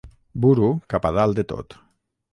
[0.45, 1.81] Buru 'cap, a dalt de tot'.